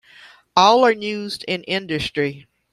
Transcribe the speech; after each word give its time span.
All 0.55 0.83
are 0.83 0.91
used 0.91 1.43
in 1.47 1.63
industry. 1.65 2.47